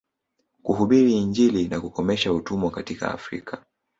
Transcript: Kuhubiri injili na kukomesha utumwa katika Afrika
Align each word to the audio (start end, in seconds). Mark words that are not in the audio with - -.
Kuhubiri 0.63 1.13
injili 1.13 1.67
na 1.67 1.79
kukomesha 1.81 2.33
utumwa 2.33 2.71
katika 2.71 3.13
Afrika 3.13 3.65